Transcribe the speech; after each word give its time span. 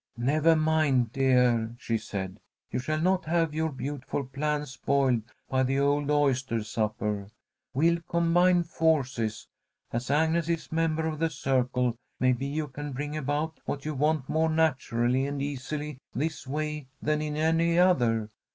"Never 0.17 0.55
mind, 0.55 1.13
dear," 1.13 1.75
she 1.77 1.99
said. 1.99 2.39
"You 2.71 2.79
shall 2.79 2.99
not 2.99 3.25
have 3.25 3.53
your 3.53 3.71
beautiful 3.71 4.23
plan 4.25 4.65
spoiled 4.65 5.21
by 5.47 5.61
the 5.61 5.77
old 5.77 6.09
oyster 6.09 6.63
supper. 6.63 7.27
We'll 7.75 8.01
combine 8.09 8.63
forces. 8.63 9.47
As 9.93 10.09
Agnes 10.09 10.49
is 10.49 10.69
a 10.71 10.73
member 10.73 11.05
of 11.05 11.19
the 11.19 11.29
Circle, 11.29 11.97
maybe 12.19 12.47
you 12.47 12.69
can 12.69 12.93
bring 12.93 13.15
about 13.15 13.59
what 13.65 13.85
you 13.85 13.93
want 13.93 14.27
more 14.27 14.49
naturally 14.49 15.27
and 15.27 15.39
easily 15.39 15.99
this 16.15 16.47
way 16.47 16.87
than 16.99 17.21
in 17.21 17.37
any 17.37 17.77
other. 17.77 18.31